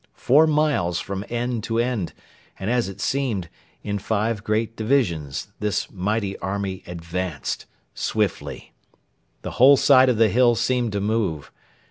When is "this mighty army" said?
5.59-6.81